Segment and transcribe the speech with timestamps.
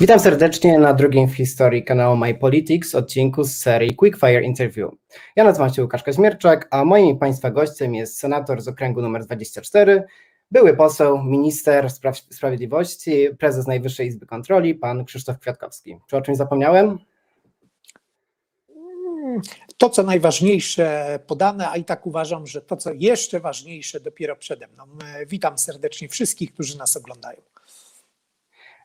[0.00, 4.92] Witam serdecznie na drugim w historii kanału My Politics odcinku z serii Quickfire Interview.
[5.36, 9.24] Ja nazywam się Łukasz Kaźmierczak, a moim i Państwa gościem jest senator z okręgu numer
[9.24, 10.04] 24,
[10.50, 15.96] były poseł, minister spraw sprawiedliwości, prezes Najwyższej Izby Kontroli, pan Krzysztof Kwiatkowski.
[16.06, 16.98] Czy o czymś zapomniałem?
[19.78, 24.68] To, co najważniejsze podane, a i tak uważam, że to, co jeszcze ważniejsze, dopiero przede
[24.68, 24.84] mną.
[25.26, 27.40] Witam serdecznie wszystkich, którzy nas oglądają.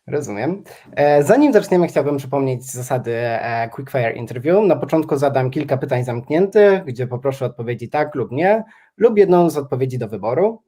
[0.08, 0.64] Rozumiem.
[0.96, 4.68] E, Zanim zaczniemy, chciałbym przypomnieć zasady e, Quickfire Interview.
[4.68, 8.64] Na początku zadam kilka pytań zamkniętych, gdzie poproszę odpowiedzi tak lub nie,
[8.98, 10.62] lub jedną z odpowiedzi do wyboru.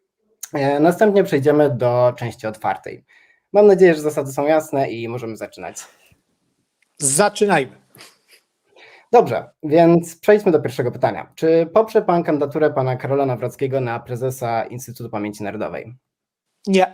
[0.54, 3.06] E, Następnie przejdziemy do części otwartej.
[3.54, 5.78] Mam nadzieję, że zasady są jasne i możemy zaczynać.
[6.98, 7.78] Zaczynajmy.
[9.12, 11.32] Dobrze, więc przejdźmy do pierwszego pytania.
[11.36, 15.96] Czy poprze Pan kandydaturę Pana Karola Nawrockiego na prezesa Instytutu Pamięci Narodowej?
[16.68, 16.94] Nie,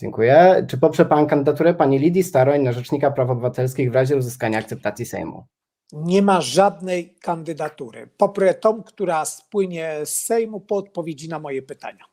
[0.00, 0.66] Dziękuję.
[0.68, 5.06] Czy poprze Pan kandydaturę Pani Lidii Staroń na Rzecznika Praw Obywatelskich w razie uzyskania akceptacji
[5.06, 5.44] Sejmu?
[5.92, 8.08] nie ma żadnej kandydatury.
[8.16, 12.04] Poprę tą, która spłynie z Sejmu po odpowiedzi na moje pytania.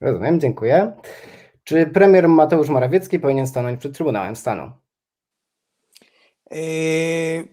[0.00, 0.92] Rozumiem, dziękuję.
[1.64, 4.72] Czy premier Mateusz Morawiecki powinien stanąć przed Trybunałem Stanu?
[6.50, 7.48] Yy,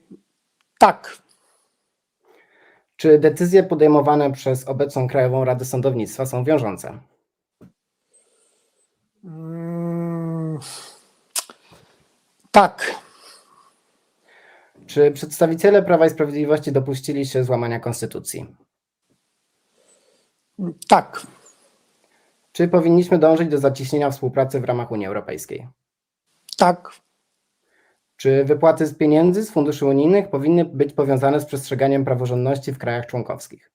[0.80, 1.18] tak,
[2.96, 7.00] Czy decyzje podejmowane przez obecną Krajową Radę Sądownictwa są wiążące?
[12.58, 12.96] Tak,
[14.88, 18.56] Czy przedstawiciele Prawa i Sprawiedliwości dopuścili się złamania konstytucji?
[20.88, 21.28] tak,
[22.52, 25.68] Czy powinniśmy dążyć do zacieśnienia współpracy w ramach Unii Europejskiej?
[26.58, 26.92] tak,
[28.18, 33.06] Czy wypłaty z pieniędzy z funduszy unijnych powinny być powiązane z przestrzeganiem praworządności w krajach
[33.06, 33.72] członkowskich?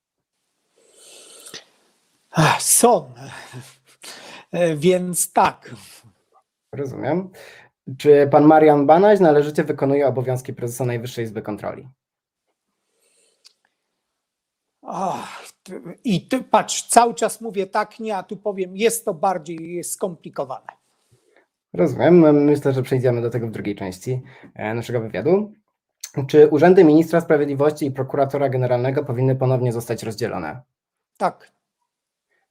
[2.59, 3.15] Są.
[4.53, 5.71] Yy, Więc tak,
[6.73, 7.31] Rozumiem.
[7.99, 11.89] Czy pan Marian Banaś należycie wykonuje obowiązki prezesa Najwyższej Izby Kontroli?
[14.83, 15.45] Ach,
[16.05, 20.67] I ty patrz, cały czas mówię tak, nie, a tu powiem, jest to bardziej skomplikowane.
[21.73, 22.45] Rozumiem.
[22.45, 24.23] Myślę, że przejdziemy do tego w drugiej części
[24.55, 25.53] e, naszego wywiadu.
[26.27, 30.61] Czy urzędy ministra sprawiedliwości i prokuratora generalnego powinny ponownie zostać rozdzielone?
[31.17, 31.53] Tak,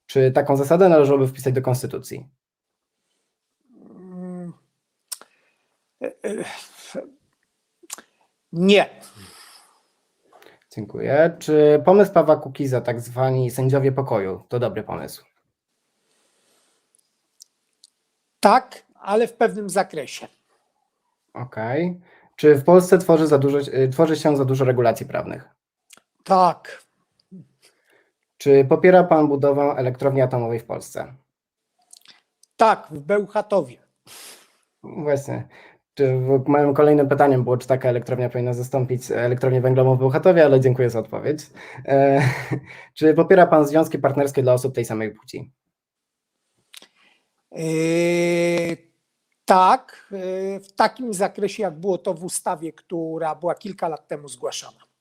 [0.06, 2.30] Czy taką zasadę należałoby wpisać do konstytucji?
[3.90, 4.32] Mm.
[4.42, 4.52] E, e,
[8.54, 8.90] Nie,
[10.76, 11.36] Dziękuję.
[11.40, 15.26] Czy pomysł Pawła Kukiza, tak zwani sędziowie pokoju, to dobry pomysł?
[18.40, 20.28] tak, ale w pewnym zakresie.
[21.34, 22.02] Okej.
[22.36, 25.50] Czy w Polsce tworzy, za dużo, y, tworzy się za dużo regulacji prawnych?
[26.24, 26.84] Tak,
[28.38, 31.14] Czy popiera Pan budowę elektrowni atomowej w Polsce?
[32.58, 33.78] tak, w Bełchatowie.
[34.84, 35.48] Właśnie.
[35.94, 36.16] Czy
[36.48, 40.90] moim kolejnym pytaniem było, czy taka elektrownia powinna zastąpić elektrownię węglową w Bełchatowie, ale dziękuję
[40.90, 41.40] za odpowiedź.
[41.86, 42.22] E,
[42.96, 45.52] czy popiera Pan związki partnerskie dla osób tej samej płci?
[47.52, 48.78] Yy,
[49.46, 54.28] tak, yy, w takim zakresie, jak było to w ustawie, która była kilka lat temu
[54.28, 54.92] zgłaszana.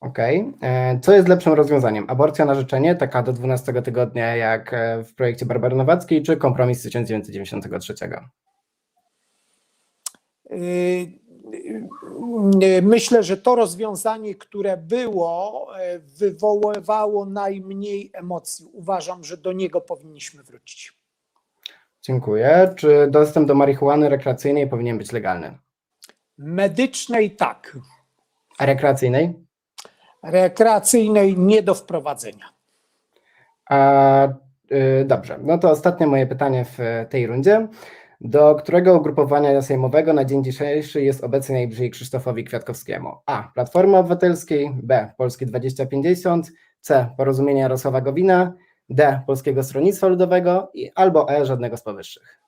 [0.00, 0.52] Okej.
[0.62, 2.04] E, Co jest lepszym rozwiązaniem?
[2.08, 6.80] Aborcja na życzenie, taka do 12 tygodnia, jak e, w projekcie Barbary Nowackiej, czy kompromis
[6.80, 7.94] z 1993?
[10.50, 10.58] Yy,
[12.60, 18.66] yy, Myślę, że to rozwiązanie, które było, yy, wywoływało najmniej emocji.
[18.72, 20.96] Uważam, że do niego powinniśmy wrócić.
[22.02, 22.74] Dziękuję.
[22.76, 25.58] Czy dostęp do marihuany rekreacyjnej powinien być legalny?
[26.38, 27.78] Medycznej tak,
[28.58, 29.46] A rekreacyjnej?
[30.22, 32.46] rekreacyjnej nie do wprowadzenia.
[33.70, 34.28] A,
[34.72, 37.68] y, dobrze, no to ostatnie moje pytanie w tej rundzie.
[38.20, 43.12] Do którego ugrupowania sejmowego na dzień dzisiejszy jest obecnie najbliżej Krzysztofowi Kwiatkowskiemu?
[43.26, 43.50] A.
[43.54, 45.12] Platformy Obywatelskiej, B.
[45.16, 47.08] Polskie 2050, C.
[47.16, 48.54] Porozumienia Jarosława Gowina,
[48.88, 49.20] D.
[49.26, 51.46] Polskiego Stronnictwa Ludowego i albo E.
[51.46, 52.45] Żadnego z powyższych.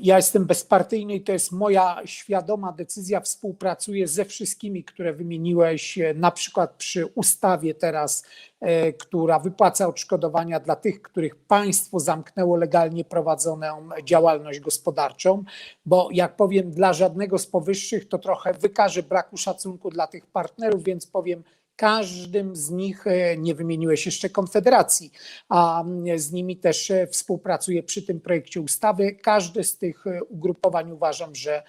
[0.00, 3.20] Ja jestem bezpartyjny i to jest moja świadoma decyzja.
[3.20, 8.24] Współpracuję ze wszystkimi, które wymieniłeś, e, na przykład przy ustawie teraz,
[8.60, 15.44] e, która wypłaca odszkodowania dla tych, których państwo zamknęło legalnie prowadzoną działalność gospodarczą,
[15.86, 20.84] bo jak powiem, dla żadnego z powyższych to trochę wykaże braku szacunku dla tych partnerów,
[20.84, 21.42] więc powiem,
[21.76, 25.12] każdym z nich, e, nie wymieniłeś jeszcze Konfederacji,
[25.48, 25.84] a
[26.16, 29.12] z nimi też e, współpracuję przy tym projekcie ustawy.
[29.12, 31.62] Każde z tych e, ugrupowań uważam, że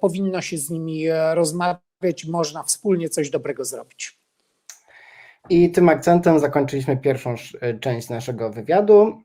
[0.00, 1.04] powinno się z nimi
[1.34, 4.18] rozmawiać, można wspólnie coś dobrego zrobić.
[5.50, 9.22] I tym akcentem zakończyliśmy pierwszą sz- część naszego wywiadu.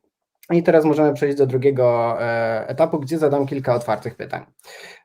[0.51, 4.45] I teraz możemy przejść do drugiego e, etapu, gdzie zadam kilka otwartych pytań.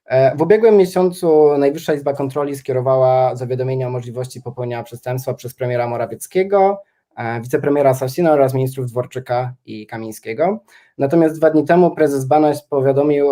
[0.06, 5.88] E, W ubiegłym miesiącu Najwyższa Izba Kontroli skierowała zawiadomienie o możliwości popełnienia przestępstwa przez premiera
[5.88, 6.82] Morawieckiego,
[7.16, 10.60] e, wicepremiera Sasina oraz ministrów Dworczyka i Kamińskiego.
[10.98, 13.30] Natomiast dwa dni temu prezes Banaś powiadomił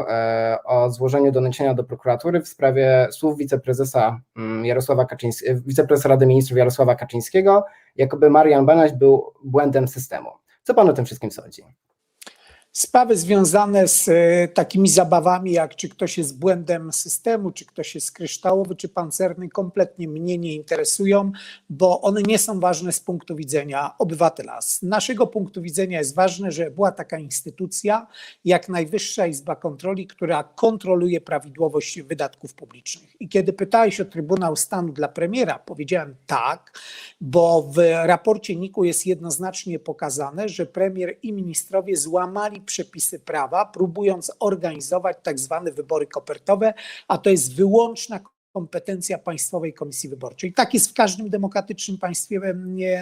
[0.65, 6.59] o złożeniu donesienia do prokuratury w sprawie słów wiceprezesa mm, Jarosława Kaczyńskiego, wiceprezesa Rady Ministrów
[6.59, 7.65] Jarosława Kaczyńskiego,
[7.97, 10.31] jakoby Marian Banaś był błędem systemu.
[10.63, 11.63] Co pan o tym wszystkim sądzi?
[12.79, 18.13] Sprawy związane z e, takimi zabawami, jak czy ktoś jest błędem systemu, czy ktoś jest
[18.13, 21.33] kryształowy, czy pancerny, kompletnie mnie nie interesują,
[21.71, 24.63] bo one nie są ważne z punktu widzenia obywatela.
[24.63, 28.07] Z naszego punktu widzenia jest ważne, że była taka instytucja
[28.45, 33.21] jak Najwyższa Izba Kontroli, która kontroluje prawidłowość wydatków publicznych.
[33.21, 36.79] I kiedy pytałeś o Trybunał Stanu dla premiera, powiedziałem tak,
[37.21, 44.33] bo w raporcie NIK-u jest jednoznacznie pokazane, że premier i ministrowie złamali przepisy prawa, próbując
[44.41, 46.75] organizować tak zwane wybory kopertowe,
[47.09, 48.21] a to jest wyłączna
[48.53, 50.53] kompetencja Państwowej Komisji Wyborczej.
[50.53, 52.41] Tak jest w każdym demokratycznym państwie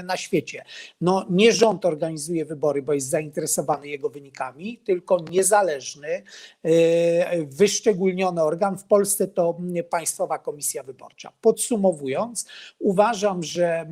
[0.05, 0.65] na świecie.
[1.01, 6.23] No, nie rząd organizuje wybory, bo jest zainteresowany jego wynikami, tylko niezależny,
[6.63, 8.79] e, wyszczególniony organ.
[8.79, 9.59] W Polsce to
[9.91, 11.33] Państwowa Komisja Wyborcza.
[11.41, 12.47] Podsumowując,
[12.79, 13.87] uważam, że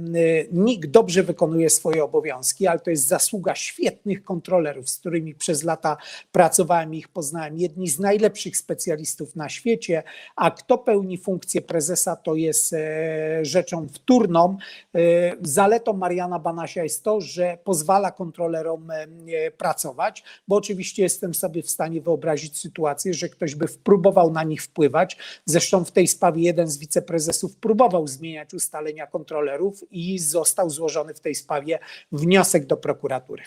[0.52, 5.96] NIK dobrze wykonuje swoje obowiązki, ale to jest zasługa świetnych kontrolerów, z którymi przez lata
[6.32, 7.58] pracowałem i ich poznałem.
[7.58, 10.02] Jedni z najlepszych specjalistów na świecie,
[10.36, 14.56] a kto pełni funkcję prezesa, to jest e, rzeczą wtórną.
[14.94, 15.00] E,
[15.42, 21.70] Zaletą Mariana Banasia jest to, że pozwala kontrolerom e, pracować, bo oczywiście jestem sobie w
[21.70, 25.16] stanie wyobrazić sytuację, że ktoś by próbował na nich wpływać.
[25.44, 31.20] Zresztą w tej sprawie jeden z wiceprezesów próbował zmieniać ustalenia kontrolerów i został złożony w
[31.20, 31.78] tej sprawie
[32.12, 33.42] wniosek do prokuratury.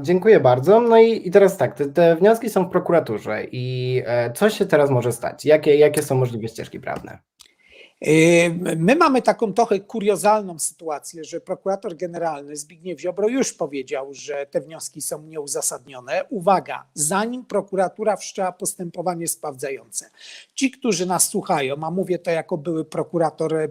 [0.00, 0.80] Dziękuję bardzo.
[0.80, 4.66] No i, i teraz tak, te, te wnioski są w prokuraturze i e, co się
[4.66, 5.44] teraz może stać?
[5.44, 7.18] Jakie, jakie są możliwe ścieżki prawne?
[8.02, 14.46] Yy, My mamy taką trochę kuriozalną sytuację, że prokurator generalny Zbigniew Ziobro już powiedział, że
[14.50, 16.24] te wnioski są nieuzasadnione.
[16.30, 20.10] Uwaga, zanim prokuratura wszczęła postępowanie sprawdzające.
[20.54, 23.68] Ci, którzy nas słuchają, a mówię to jako były prokurator e,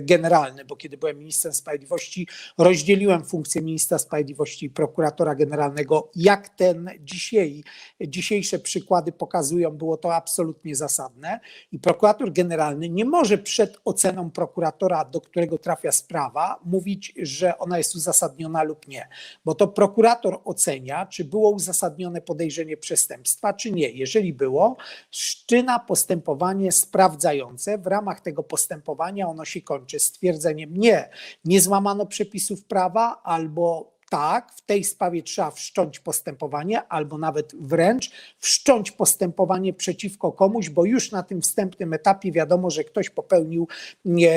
[0.00, 2.28] generalny, bo kiedy byłem ministrem sprawiedliwości,
[2.58, 6.10] rozdzieliłem funkcję ministra sprawiedliwości i prokuratora generalnego.
[6.16, 7.64] Jak ten dzisiaj,
[8.00, 11.40] dzisiejsze przykłady pokazują, było to absolutnie zasadne
[11.72, 17.78] i prokurator generalny nie może przed oceną prokuratora, do którego trafia sprawa, mówić, że ona
[17.78, 19.08] jest uzasadniona lub nie,
[19.44, 23.90] bo to prokurator ocenia, czy było uzasadnione podejrzenie przestępstwa, czy nie.
[23.90, 24.76] Jeżeli było,
[25.10, 27.78] wszczyna postępowanie sprawdzające.
[27.78, 31.08] W ramach tego postępowania ono się kończy stwierdzeniem nie,
[31.44, 38.10] nie złamano przepisów prawa albo tak, w tej sprawie trzeba wszcząć postępowanie, albo nawet wręcz
[38.38, 43.68] wszcząć postępowanie przeciwko komuś, bo już na tym wstępnym etapie wiadomo, że ktoś popełnił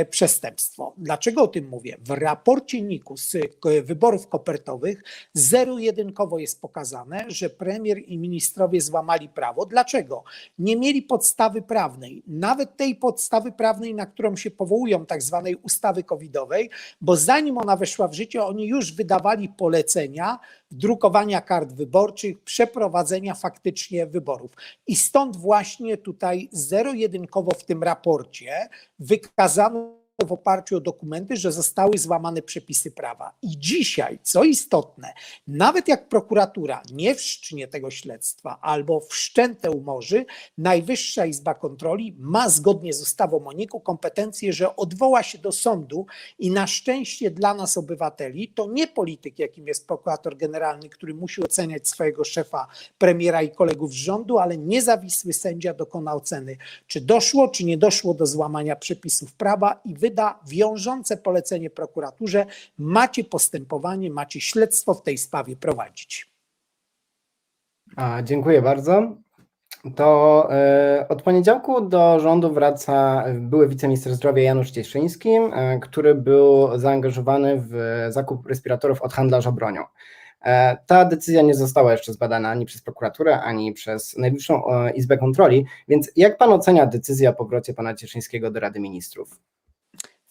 [0.09, 0.93] przestępstwo.
[0.97, 1.97] Dlaczego o tym mówię?
[2.01, 9.29] W raporcie NIK-u z k- wyborów kopertowych zero-jedynkowo jest pokazane, że premier i ministrowie złamali
[9.29, 9.65] prawo.
[9.65, 10.23] Dlaczego?
[10.59, 16.03] Nie mieli podstawy prawnej, nawet tej podstawy prawnej, na którą się powołują, tak zwanej ustawy
[16.03, 16.69] covidowej,
[17.01, 20.39] bo zanim ona weszła w życie, oni już wydawali polecenia
[20.71, 24.51] drukowania kart wyborczych, przeprowadzenia faktycznie wyborów.
[24.87, 28.69] I stąd właśnie tutaj zero-jedynkowo w tym raporcie
[28.99, 33.33] wykazano w oparciu o dokumenty, że zostały złamane przepisy prawa.
[33.41, 35.13] I dzisiaj, co istotne,
[35.47, 40.25] nawet jak prokuratura nie wszcznie tego śledztwa albo wszczęte umorzy,
[40.57, 46.05] Najwyższa Izba Kontroli ma zgodnie z ustawą o NIK-u kompetencję, że odwoła się do sądu
[46.39, 51.43] i na szczęście dla nas obywateli, to nie polityk, jakim jest prokurator generalny, który musi
[51.43, 52.67] oceniać swojego szefa,
[52.97, 56.57] premiera i kolegów z rządu, ale niezawisły sędzia dokona oceny,
[56.87, 62.45] czy doszło, czy nie doszło do złamania przepisów prawa i wyda wiążące polecenie prokuraturze,
[62.77, 66.31] macie postępowanie, macie śledztwo w tej sprawie prowadzić.
[67.95, 69.15] A, dziękuję bardzo.
[69.95, 76.77] To e, od poniedziałku do rządu wraca były wiceminister zdrowia Janusz Cieszyński, e, który był
[76.79, 77.73] zaangażowany w
[78.09, 79.81] zakup respiratorów od handlarza bronią.
[80.41, 84.61] E, ta decyzja nie została jeszcze zbadana ani przez prokuraturę, ani przez Najwyższą
[84.95, 89.39] Izbę Kontroli, więc jak pan ocenia decyzję o powrocie pana Cieszyńskiego do Rady Ministrów?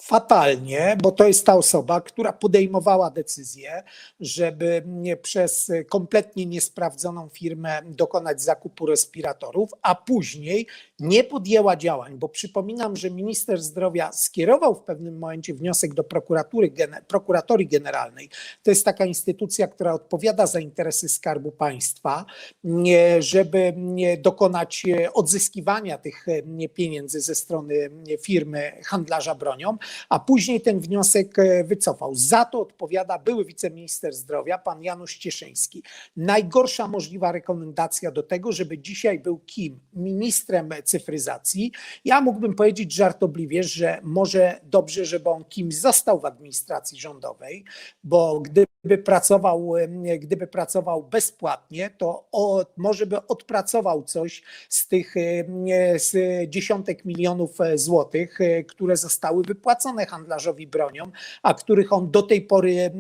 [0.05, 3.83] Fatalnie, bo to jest ta osoba, która podejmowała decyzję,
[4.21, 4.85] żeby
[5.23, 10.67] przez kompletnie niesprawdzoną firmę dokonać zakupu respiratorów, a później
[11.01, 16.73] nie podjęła działań, bo przypominam, że minister zdrowia skierował w pewnym momencie wniosek do prokuratury,
[17.09, 18.29] prokuratorii generalnej.
[18.63, 22.25] To jest taka instytucja, która odpowiada za interesy Skarbu Państwa,
[23.19, 23.75] żeby
[24.19, 24.83] dokonać
[25.15, 26.27] odzyskiwania tych
[26.75, 27.91] pieniędzy ze strony
[28.23, 29.77] firmy handlarza bronią,
[30.09, 32.15] a później ten wniosek wycofał.
[32.15, 35.83] Za to odpowiada były wiceminister zdrowia, pan Janusz Cieszyński.
[36.17, 39.81] Najgorsza możliwa rekomendacja do tego, żeby dzisiaj był kim?
[39.93, 41.73] Ministrem cyfryzacji.
[42.05, 47.65] Ja mógłbym powiedzieć żartobliwie, że może dobrze, żeby on kimś został w administracji rządowej,
[48.05, 49.73] bo gdyby pracował,
[50.19, 52.29] gdyby pracował bezpłatnie, to
[52.77, 55.15] może by odpracował coś z tych
[55.97, 56.17] z
[56.51, 61.05] dziesiątek milionów złotych, które zostały wypłacone handlarzowi bronią,
[61.43, 62.91] a których on do tej pory,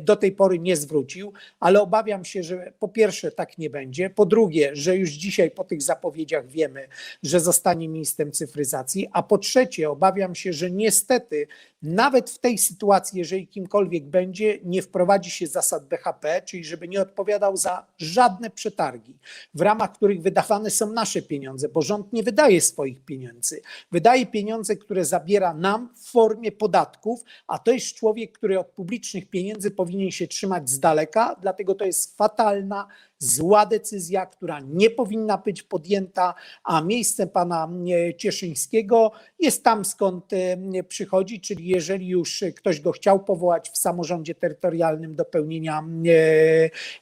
[0.00, 4.26] do tej pory nie zwrócił, ale obawiam się, że po pierwsze tak nie będzie, po
[4.26, 6.88] drugie, że już dzisiaj po tych zapowiedziach wiemy,
[7.22, 11.46] że zostanie ministrem cyfryzacji, a po trzecie obawiam się, że niestety
[11.82, 17.02] nawet w tej sytuacji, jeżeli kimkolwiek będzie, nie wprowadzi się zasad BHP, czyli żeby nie
[17.02, 19.18] odpowiadał za żadne przetargi,
[19.54, 23.60] w ramach których wydawane są nasze pieniądze, bo rząd nie wydaje swoich pieniędzy.
[23.92, 29.30] Wydaje pieniądze, które zabiera nam w formie podatków, a to jest człowiek, który od publicznych
[29.30, 35.38] pieniędzy powinien się trzymać z daleka, dlatego to jest fatalna zła decyzja, która nie powinna
[35.38, 37.68] być podjęta, a miejsce pana
[38.08, 43.78] e, Cieszyńskiego jest tam, skąd e, przychodzi, czyli jeżeli już ktoś go chciał powołać w
[43.78, 45.84] samorządzie terytorialnym do pełnienia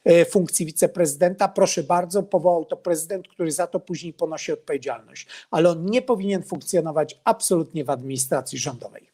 [0.05, 5.69] e, funkcji wiceprezydenta, proszę bardzo, powołał to prezydent, który za to później ponosi odpowiedzialność, ale
[5.69, 9.09] on nie powinien funkcjonować absolutnie w administracji rządowej.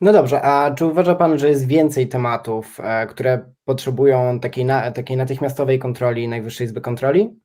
[0.00, 5.16] No dobrze, a czy uważa Pan, że jest więcej tematów, które potrzebują takiej, na, takiej
[5.16, 7.40] natychmiastowej kontroli Najwyższej Izby Kontroli?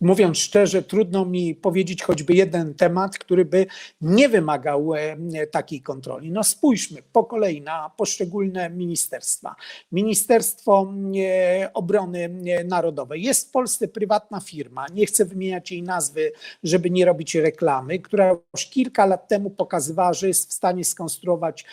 [0.00, 3.66] Mówiąc szczerze, trudno mi powiedzieć choćby jeden temat, który by
[4.00, 6.30] nie wymagał e, takiej kontroli.
[6.30, 9.54] No spójrzmy po kolei na poszczególne ministerstwa.
[9.92, 12.28] Ministerstwo e, Obrony
[12.64, 13.22] Narodowej.
[13.22, 18.36] Jest w Polsce prywatna firma, nie chcę wymieniać jej nazwy, żeby nie robić reklamy, która
[18.54, 21.64] już kilka lat temu pokazywała, że jest w stanie skonstruować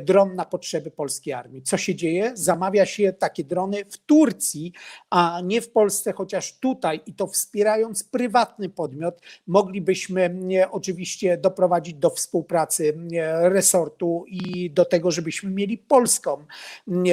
[0.00, 1.62] dron na potrzeby polskiej armii.
[1.62, 2.32] Co się dzieje?
[2.34, 4.72] Zamawia się takie drony w Turcji,
[5.10, 7.26] a nie w Polsce, chociaż tutaj i to
[7.64, 10.38] wspierając prywatny podmiot, moglibyśmy
[10.70, 12.94] oczywiście doprowadzić do współpracy
[13.42, 16.44] resortu i do tego, żebyśmy mieli polską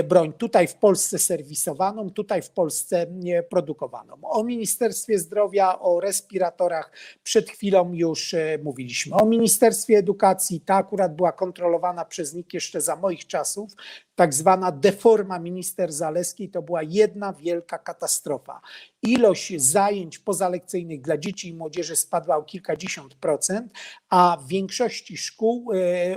[0.03, 3.07] broń tutaj w Polsce serwisowaną, tutaj w Polsce
[3.49, 4.17] produkowaną.
[4.23, 6.91] O Ministerstwie Zdrowia, o respiratorach
[7.23, 9.15] przed chwilą już e, mówiliśmy.
[9.15, 13.71] O Ministerstwie Edukacji, ta akurat była kontrolowana przez NIK jeszcze za moich czasów,
[14.21, 18.61] tak zwana deforma minister Zaleskiej to była jedna wielka katastrofa.
[19.01, 23.73] Ilość zajęć pozalekcyjnych dla dzieci i młodzieży spadła o kilkadziesiąt procent,
[24.09, 25.75] a w większości szkół e,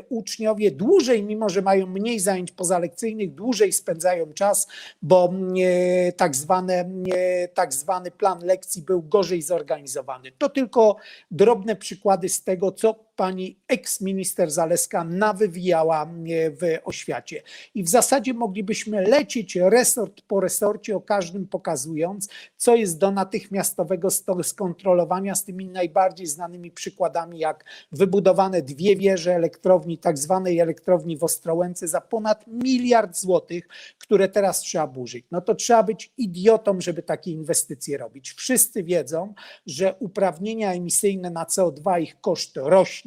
[0.08, 4.68] uczniowie dłużej, mimo że mają mniej zajęć pozalekcyjnych, dłużej spędzają czas,
[5.02, 5.32] bo
[5.62, 10.32] e, tak, zwane, e, tak zwany plan lekcji był gorzej zorganizowany.
[10.38, 10.96] To tylko
[11.30, 16.06] drobne przykłady z tego, co pani eks-minister Zaleska nawywijała
[16.60, 17.42] w oświacie.
[17.74, 24.08] I w zasadzie moglibyśmy lecieć resort po resorcie, o każdym pokazując, co jest do natychmiastowego
[24.42, 31.24] skontrolowania z tymi najbardziej znanymi przykładami, jak wybudowane dwie wieże elektrowni, tak zwanej elektrowni w
[31.24, 33.68] Ostrołęce za ponad miliard złotych,
[33.98, 35.26] które teraz trzeba burzyć.
[35.30, 38.32] No to trzeba być idiotą, żeby takie inwestycje robić.
[38.32, 39.34] Wszyscy wiedzą,
[39.66, 43.03] że uprawnienia emisyjne na CO2, ich koszt rośnie,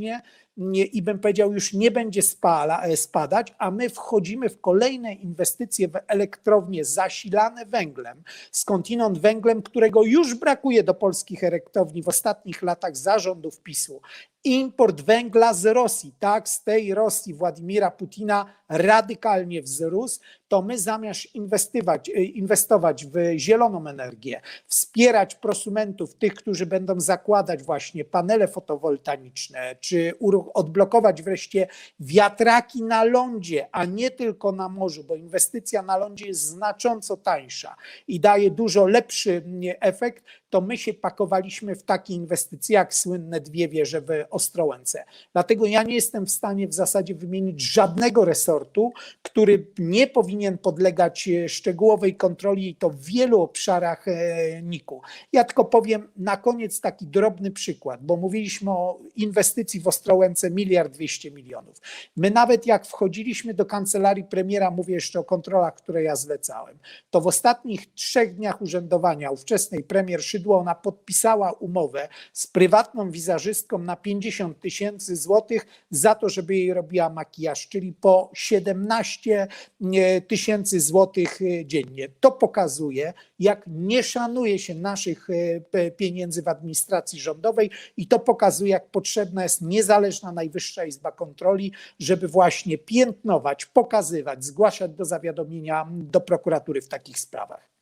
[0.58, 5.14] nie, i bym powiedział, już nie będzie spala, e, spadać, a my wchodzimy w kolejne
[5.14, 12.62] inwestycje w elektrownie zasilane węglem, skądinąd węglem, którego już brakuje do polskich elektrowni w ostatnich
[12.62, 14.02] latach zarządów PiSu
[14.48, 21.36] import węgla z Rosji, tak, z tej Rosji Władimira Putina radykalnie wzrósł, to my zamiast
[21.36, 29.76] inwestować, e, inwestować w zieloną energię, wspierać prosumentów, tych, którzy będą zakładać właśnie panele fotowoltaiczne,
[29.80, 30.14] czy
[30.54, 31.68] odblokować wreszcie
[32.00, 37.76] wiatraki na lądzie, a nie tylko na morzu, bo inwestycja na lądzie jest znacząco tańsza
[38.08, 39.44] i daje dużo lepszy
[39.80, 45.04] efekt, to my się pakowaliśmy w takie inwestycje jak słynne dwie wieże w Ostrołęce.
[45.34, 51.28] Dlatego ja nie jestem w stanie w zasadzie wymienić żadnego resortu, który nie powinien podlegać
[51.28, 55.02] e, szczegółowej kontroli i to w wielu obszarach e, NIK-u.
[55.34, 60.94] Ja tylko powiem na koniec taki drobny przykład, bo mówiliśmy o inwestycji w Ostrołęce miliard
[60.94, 61.82] dwieście milionów.
[62.16, 66.78] My nawet jak wchodziliśmy do kancelarii premiera, mówię jeszcze o kontrolach, które ja zlecałem,
[67.10, 73.78] to w ostatnich trzech dniach urzędowania ówczesnej premier Szydło, ona podpisała umowę z prywatną wizerzystką
[73.78, 79.48] na 50 tysięcy złotych za to, żeby jej robiła makijaż, czyli po 17
[79.94, 82.10] e, tysięcy złotych e, dziennie.
[82.20, 85.28] To pokazuje, jak nie szanuje się naszych
[85.74, 91.72] e, pieniędzy w administracji rządowej i to pokazuje, jak potrzebna jest niezależna Najwyższa Izba Kontroli,
[92.00, 97.77] żeby właśnie piętnować, pokazywać, zgłaszać do zawiadomienia do prokuratury w takich sprawach.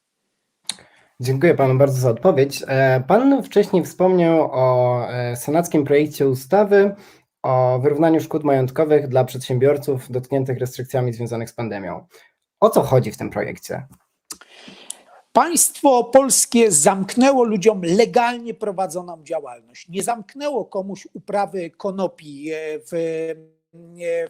[1.20, 2.64] Dziękuję panu bardzo za odpowiedź.
[2.68, 6.96] E, Pan wcześniej wspomniał o e, senackim projekcie ustawy
[7.44, 12.08] o wyrównaniu szkód majątkowych dla przedsiębiorców dotkniętych restrykcjami związanymi z pandemią.
[12.60, 13.88] O co chodzi w tym projekcie?
[15.32, 19.90] Państwo polskie zamknęło ludziom legalnie prowadzoną działalność.
[19.90, 22.92] Nie zamknęło komuś uprawy konopi e, w,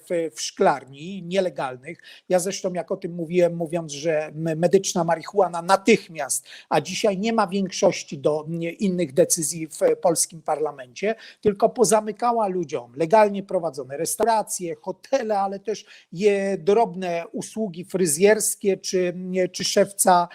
[0.09, 1.97] w, w szklarni nielegalnych.
[2.29, 7.47] Ja zresztą, jak o tym mówiłem, mówiąc, że medyczna marihuana natychmiast, a dzisiaj nie ma
[7.47, 8.45] większości do
[8.79, 16.57] innych decyzji w polskim parlamencie, tylko pozamykała ludziom legalnie prowadzone restauracje, hotele, ale też je
[16.57, 19.13] drobne usługi fryzjerskie czy,
[19.51, 20.27] czy szewca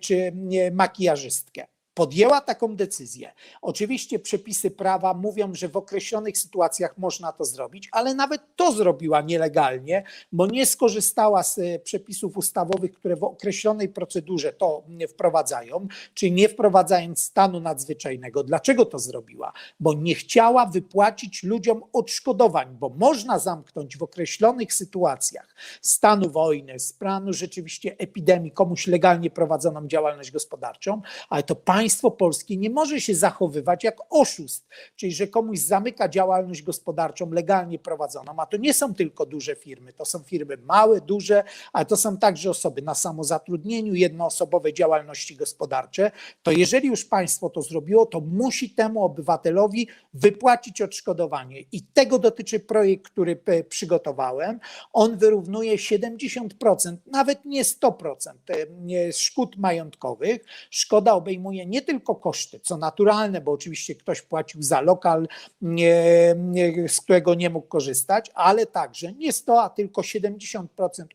[0.00, 0.32] czy
[0.72, 1.75] makijażystkę.
[1.96, 3.32] Podjęła taką decyzję.
[3.62, 9.20] Oczywiście przepisy prawa mówią, że w określonych sytuacjach można to zrobić, ale nawet to zrobiła
[9.20, 15.86] nielegalnie, bo nie skorzystała z e, przepisów ustawowych, które w określonej procedurze to nie wprowadzają,
[16.14, 18.44] czyli nie wprowadzając stanu nadzwyczajnego.
[18.44, 19.52] Dlaczego to zrobiła?
[19.80, 27.32] Bo nie chciała wypłacić ludziom odszkodowań, bo można zamknąć w określonych sytuacjach stanu wojny, stanu
[27.32, 31.85] rzeczywiście epidemii, komuś legalnie prowadzoną działalność gospodarczą, ale to państwo
[32.18, 38.34] polskie nie może się zachowywać jak oszust, czyli że komuś zamyka działalność gospodarczą legalnie prowadzoną,
[38.38, 42.16] a to nie są tylko duże firmy, to są firmy małe, duże, ale to są
[42.16, 46.10] także osoby na samozatrudnieniu, jednoosobowe działalności gospodarcze,
[46.42, 51.60] to jeżeli już państwo to zrobiło, to musi temu obywatelowi wypłacić odszkodowanie.
[51.72, 54.60] I tego dotyczy projekt, który p- przygotowałem.
[54.92, 60.44] On wyrównuje 70%, nawet nie 100% e, szkód majątkowych.
[60.70, 65.28] Szkoda obejmuje nie tylko koszty, co naturalne, bo oczywiście ktoś płacił za lokal,
[65.62, 70.66] nie, nie, z którego nie mógł korzystać, ale także nie 100, a tylko 70%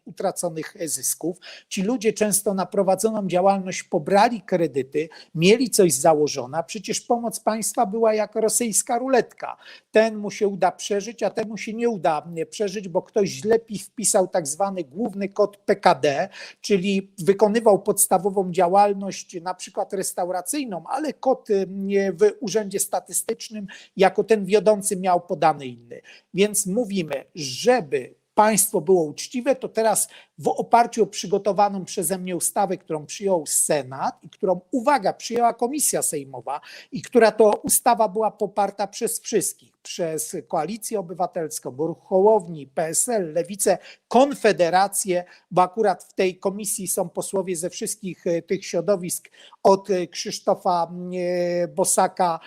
[0.05, 1.37] utraconych zysków.
[1.69, 7.85] Ci ludzie często na prowadzoną działalność pobrali kredyty, mieli coś założone, a przecież pomoc państwa
[7.85, 9.57] była jak rosyjska ruletka.
[9.91, 13.59] Ten mu się uda przeżyć, a temu się nie uda nie przeżyć, bo ktoś źle
[13.59, 16.29] pi- wpisał tak zwany główny kod PKD,
[16.61, 20.50] czyli wykonywał podstawową działalność, na przykład restauracyjną,
[20.89, 21.67] ale kod y,
[22.13, 26.01] w urzędzie statystycznym jako ten wiodący miał podany inny.
[26.33, 30.09] Więc mówimy, żeby państwo było uczciwe, to teraz
[30.41, 36.01] w oparciu o przygotowaną przeze mnie ustawę, którą przyjął Senat i którą, uwaga, przyjęła Komisja
[36.01, 43.33] Sejmowa i która to ustawa była poparta przez wszystkich, przez Koalicję Obywatelską, Ruch Hołowni, PSL,
[43.33, 43.77] Lewicę,
[44.07, 49.29] Konfederację, bo akurat w tej komisji są posłowie ze wszystkich e, tych środowisk,
[49.63, 52.39] od e, Krzysztofa e, Bosaka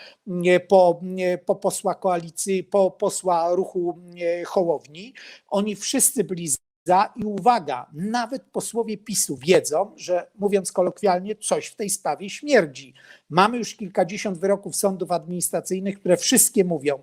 [0.68, 1.00] po,
[1.46, 3.98] po posła koalicji, po posła ruchu
[4.46, 5.14] Hołowni.
[5.48, 6.48] Oni wszyscy byli
[6.86, 12.94] za i uwaga, nawet posłowie PiSu wiedzą, że mówiąc kolokwialnie, coś w tej sprawie śmierdzi.
[13.30, 17.02] Mamy już kilkadziesiąt wyroków sądów administracyjnych, które wszystkie mówią,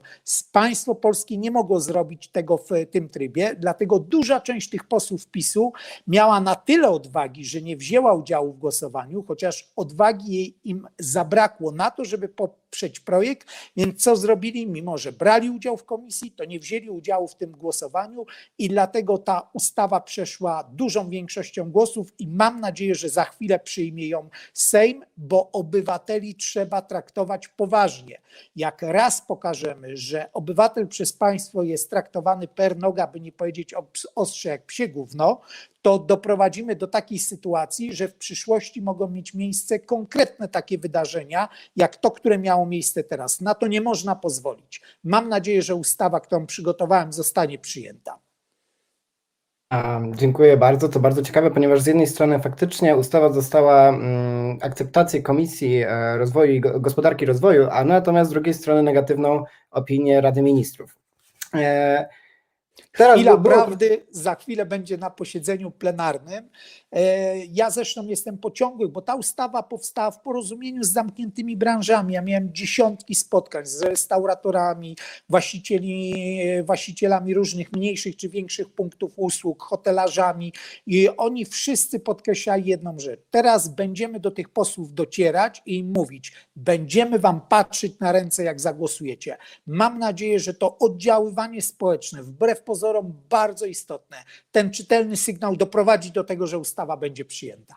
[0.51, 5.73] państwo polskie nie mogło zrobić tego w tym trybie, dlatego duża część tych posłów PiSu
[6.07, 11.71] miała na tyle odwagi, że nie wzięła udziału w głosowaniu, chociaż odwagi jej im zabrakło
[11.71, 12.29] na to, żeby
[12.71, 14.67] poprzeć projekt, więc co zrobili?
[14.67, 18.25] Mimo, że brali udział w komisji, to nie wzięli udziału w tym głosowaniu
[18.57, 24.07] i dlatego ta ustawa przeszła dużą większością głosów i mam nadzieję, że za chwilę przyjmie
[24.07, 28.21] ją Sejm, bo obywateli trzeba traktować poważnie.
[28.55, 33.73] Jak raz pokażemy, że obywatel przez państwo jest traktowany per noga, by nie powiedzieć
[34.15, 35.41] ostrze jak psie gówno,
[35.81, 41.95] to doprowadzimy do takiej sytuacji, że w przyszłości mogą mieć miejsce konkretne takie wydarzenia, jak
[41.95, 43.41] to, które miało miejsce teraz.
[43.41, 44.81] Na to nie można pozwolić.
[45.03, 48.19] Mam nadzieję, że ustawa, którą przygotowałem, zostanie przyjęta.
[50.15, 50.89] Dziękuję bardzo.
[50.89, 56.51] To bardzo ciekawe, ponieważ z jednej strony faktycznie ustawa dostała mm, akceptację Komisji e, Rozwoju
[56.51, 60.99] i Go- Gospodarki Rozwoju, a natomiast z drugiej strony negatywną opinię Rady Ministrów.
[62.93, 66.49] E, Teraz Chwila było- prawdy za chwilę będzie na posiedzeniu plenarnym.
[66.91, 72.13] E, Ja zresztą jestem pociągły, bo ta ustawa powstała w porozumieniu z zamkniętymi branżami.
[72.13, 74.97] Ja miałem dziesiątki spotkań z restauratorami,
[75.30, 76.13] właścicieli,
[76.63, 80.54] właścicielami różnych mniejszych czy większych punktów usług, hotelarzami
[80.88, 83.19] i oni wszyscy podkreślali jedną rzecz.
[83.32, 88.60] Teraz będziemy do tych posłów docierać i im mówić, będziemy wam patrzeć na ręce, jak
[88.60, 89.38] zagłosujecie.
[89.67, 92.80] Mam nadzieję, że to oddziaływanie społeczne, wbrew pozorom
[93.29, 94.17] bardzo istotne,
[94.51, 97.75] ten czytelny sygnał doprowadzi do tego, że ustawa będzie przyjęta.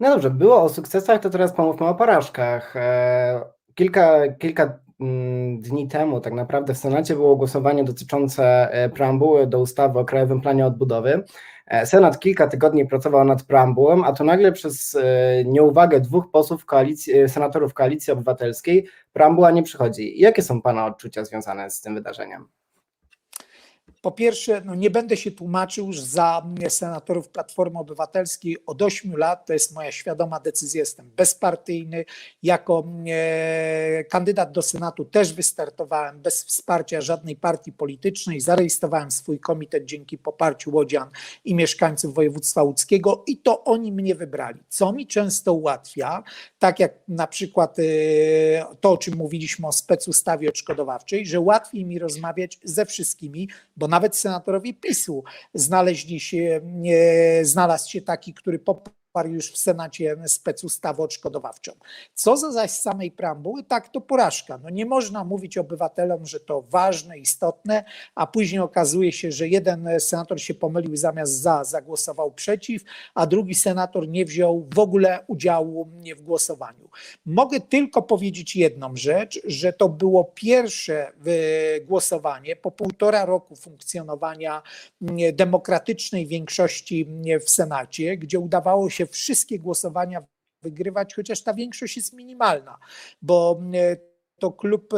[0.00, 2.76] No dobrze, było o sukcesach, to teraz pomówmy o porażkach.
[2.76, 9.46] E, Kilka, kilka mm, dni temu tak naprawdę w Senacie było głosowanie dotyczące e, preambuły
[9.46, 11.24] do ustawy o Krajowym Planie Odbudowy.
[11.66, 14.98] E, Senat kilka tygodni pracował nad preambułą, a tu nagle przez
[15.44, 20.20] nieuwagę dwóch posłów koalicji, senatorów Koalicji Obywatelskiej preambuła nie przychodzi.
[20.20, 22.48] Jakie są Pana odczucia związane z tym wydarzeniem?
[24.06, 29.46] Po pierwsze, no nie będę się tłumaczył za senatorów Platformy Obywatelskiej od 8 lat.
[29.46, 30.80] To jest moja świadoma decyzja.
[30.80, 32.04] Jestem bezpartyjny.
[32.42, 38.40] Jako e, kandydat do Senatu też wystartowałem bez wsparcia żadnej partii politycznej.
[38.40, 41.08] Zarejestrowałem swój komitet dzięki poparciu Łodzian
[41.44, 44.60] i mieszkańców województwa łódzkiego i to oni mnie wybrali.
[44.68, 46.22] Co mi często ułatwia,
[46.58, 47.82] tak jak na przykład e,
[48.80, 54.16] to, o czym mówiliśmy o specustawie odszkodowawczej, że łatwiej mi rozmawiać ze wszystkimi, bo nawet
[54.16, 56.60] senatorowi PiSu znaleźli się,
[57.42, 58.58] znalazł się taki, który
[59.16, 61.72] poparł już w Senacie specustawę odszkodowawczą.
[62.14, 64.58] Co za zaś samej preambuły, tak to porażka.
[64.58, 69.88] No nie można mówić obywatelom, że to ważne, istotne, a później okazuje się, że jeden
[69.98, 72.82] senator się pomylił zamiast za, zagłosował przeciw,
[73.14, 76.88] a drugi senator nie wziął w ogóle udziału w głosowaniu.
[77.26, 81.12] Mogę tylko powiedzieć jedną rzecz, że to było pierwsze
[81.86, 84.62] głosowanie po półtora roku funkcjonowania
[85.32, 87.08] demokratycznej większości
[87.46, 90.22] w Senacie, gdzie udawało się wszystkie głosowania
[90.62, 92.78] wygrywać, chociaż ta większość jest minimalna,
[93.22, 93.60] bo
[94.38, 94.94] to klub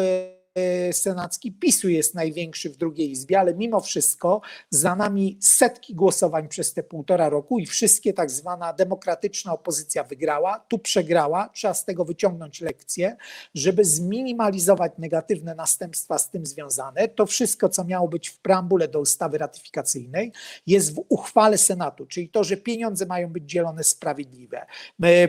[0.92, 4.40] senacki PiSu jest największy w drugiej izbie, ale mimo wszystko
[4.71, 10.64] za nami setki głosowań przez te półtora roku i wszystkie tak zwana demokratyczna opozycja wygrała,
[10.68, 13.16] tu przegrała, trzeba z tego wyciągnąć lekcję,
[13.55, 17.09] żeby zminimalizować negatywne następstwa z tym związane.
[17.09, 20.33] To wszystko, co miało być w preambule do ustawy ratyfikacyjnej,
[20.66, 24.66] jest w uchwale Senatu, czyli to, że pieniądze mają być dzielone sprawiedliwe.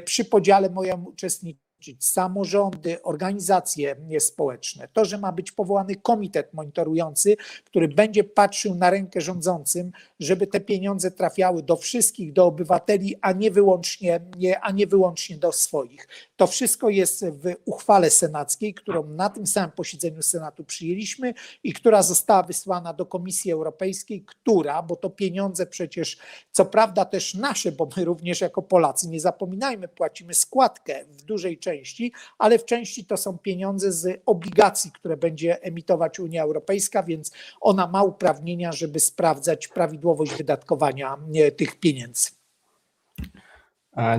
[0.06, 1.69] Przy podziale mają uczestniczyć
[2.00, 9.22] samorządy, organizacje społeczne, to, że ma być powołany komitet monitorujący, który będzie patrzył na rękę
[9.22, 14.88] rządzącym, żeby te pieniądze trafiały do wszystkich, do obywateli, a nie wyłącznie, nie, a nie
[14.88, 16.08] wyłącznie do swoich.
[16.36, 22.04] To wszystko jest w uchwale senackiej, którą na tym samym posiedzeniu Senatu przyjęliśmy i która
[22.04, 26.18] została wysłana do Komisji Europejskiej, która, bo to pieniądze przecież,
[26.52, 31.58] co prawda też nasze, bo my również jako Polacy, nie zapominajmy, płacimy składkę w dużej
[31.58, 37.04] części części, ale w części to są pieniądze z obligacji, które będzie emitować Unia Europejska,
[37.04, 41.18] więc ona ma uprawnienia, żeby sprawdzać prawidłowość wydatkowania
[41.58, 42.30] tych pieniędzy.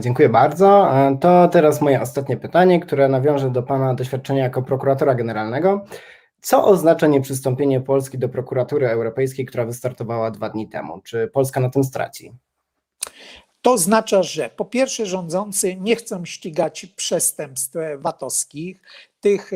[0.01, 0.93] Dziękuję bardzo.
[1.21, 5.85] To teraz moje ostatnie pytanie, które nawiąże do Pana doświadczenia jako prokuratora generalnego.
[6.41, 11.01] Co oznacza nieprzystąpienie Polski do prokuratury europejskiej, która wystartowała dwa dni temu?
[11.03, 12.33] Czy Polska na tym straci?
[13.63, 18.81] To oznacza, że po pierwsze rządzący nie chcą ścigać przestępstw VAT-owskich,
[19.21, 19.51] tych,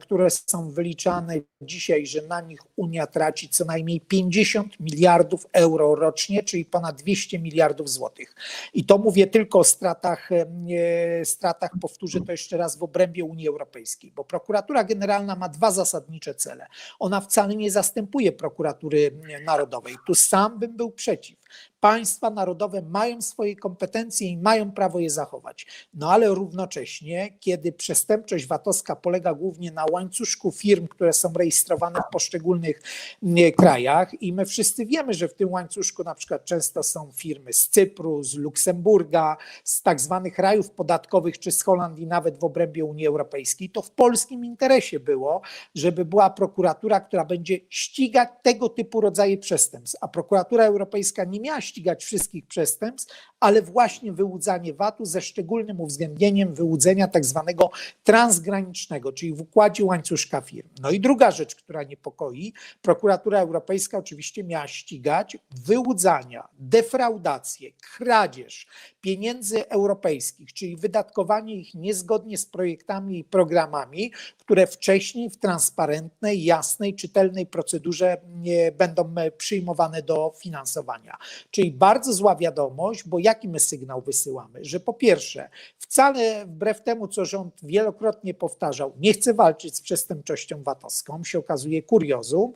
[0.00, 6.42] które są wyliczane dzisiaj, że na nich Unia traci co najmniej 50 miliardów euro rocznie,
[6.42, 8.34] czyli ponad 200 miliardów złotych.
[8.74, 10.30] I to mówię tylko o stratach,
[11.24, 16.34] stratach, powtórzę to jeszcze raz, w obrębie Unii Europejskiej, bo prokuratura generalna ma dwa zasadnicze
[16.34, 16.66] cele.
[16.98, 19.96] Ona wcale nie zastępuje prokuratury narodowej.
[20.06, 21.44] Tu sam bym był przeciw.
[21.80, 25.66] Państwa narodowe mają swoje kompetencje i mają prawo je zachować.
[25.94, 31.53] No ale równocześnie, kiedy przestępczość VAT-owska polega głównie na łańcuszku firm, które są rejestrowane
[32.08, 32.82] w poszczególnych
[33.56, 37.68] krajach i my wszyscy wiemy, że w tym łańcuszku na przykład często są firmy z
[37.68, 43.06] Cypru, z Luksemburga, z tak zwanych rajów podatkowych czy z Holandii, nawet w obrębie Unii
[43.06, 45.40] Europejskiej, to w polskim interesie było,
[45.74, 51.60] żeby była prokuratura, która będzie ścigać tego typu rodzaje przestępstw, a prokuratura europejska nie miała
[51.60, 57.70] ścigać wszystkich przestępstw, ale właśnie wyłudzanie VAT-u ze szczególnym uwzględnieniem wyłudzenia tak zwanego
[58.04, 60.68] transgranicznego, czyli w układzie łańcuszka firm.
[60.80, 62.52] No i druga rzecz, rzecz, która niepokoi.
[62.82, 68.66] Prokuratura Europejska oczywiście miała ścigać wyłudzania, defraudację, kradzież
[69.00, 76.94] pieniędzy europejskich, czyli wydatkowanie ich niezgodnie z projektami i programami, które wcześniej w transparentnej, jasnej,
[76.94, 78.16] czytelnej procedurze
[78.78, 81.16] będą e, przyjmowane do finansowania.
[81.50, 84.64] Czyli bardzo zła wiadomość, bo jaki my sygnał wysyłamy?
[84.64, 90.62] Że po pierwsze, wcale wbrew temu, co rząd wielokrotnie powtarzał, nie chce walczyć z przestępczością
[90.62, 92.52] VAT-owską, się okazuje kuriozum.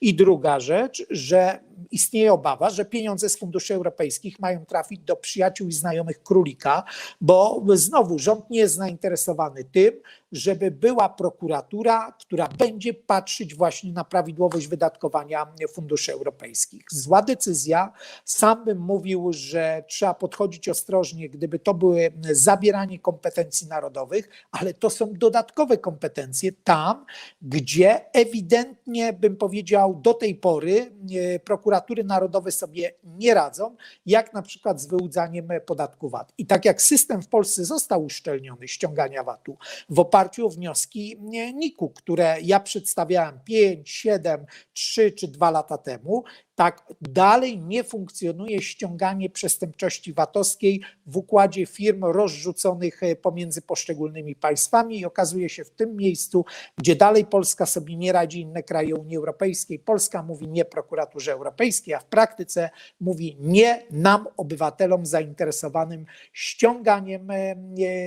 [0.00, 1.58] I druga rzecz, że
[1.90, 6.84] istnieje obawa, że pieniądze z funduszy europejskich mają trafić do przyjaciół i znajomych królika,
[7.20, 9.94] bo znowu rząd nie jest zainteresowany tym,
[10.32, 16.84] żeby była prokuratura, która będzie patrzeć właśnie na prawidłowość wydatkowania funduszy europejskich.
[16.90, 17.92] Zła decyzja.
[18.24, 24.90] Sam bym mówił, że trzeba podchodzić ostrożnie, gdyby to były zabieranie kompetencji narodowych, ale to
[24.90, 27.04] są dodatkowe kompetencje tam,
[27.42, 30.92] gdzie ewidentnie bym powiedział, do tej pory
[31.34, 36.32] e, prokuratury narodowe sobie nie radzą, jak na przykład z wyłudzaniem podatku VAT.
[36.38, 39.56] I tak jak system w Polsce został uszczelniony ściągania VAT-u
[39.88, 45.78] w oparciu o wnioski e, NIK-u, które ja przedstawiałem 5, 7, 3 czy 2 lata
[45.78, 54.34] temu, tak dalej nie funkcjonuje ściąganie przestępczości VAT-owskiej w układzie firm rozrzuconych e, pomiędzy poszczególnymi
[54.34, 56.44] państwami i okazuje się w tym miejscu,
[56.78, 59.78] gdzie dalej Polska sobie nie radzi, inne kraje Unii Europejskiej.
[59.78, 67.34] Polska mówi nie prokuraturze europejskiej, a w praktyce mówi nie nam, obywatelom zainteresowanym ściąganiem e,
[67.34, 67.56] e,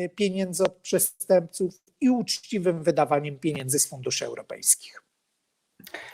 [0.09, 5.06] pieniędzy od przestępców i uczciwym wydawaniem pieniędzy z funduszy europejskich.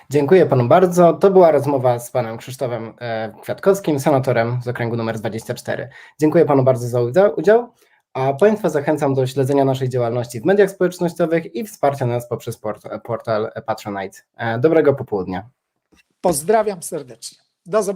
[0.09, 1.13] Dziękuję panu bardzo.
[1.13, 5.89] To była rozmowa z panem Krzysztofem e, Kwiatkowskim, senatorem z okręgu numer 24.
[6.19, 7.67] Dziękuję panu bardzo za udział-
[8.13, 13.01] a państwa zachęcam do śledzenia naszej działalności w mediach społecznościowych i wsparcia nas poprzez port-
[13.03, 14.19] portal Patronite.
[14.37, 15.49] E, Dobrego popołudnia.
[16.21, 17.37] Pozdrawiam serdecznie.
[17.65, 17.91] Do zobaczenia.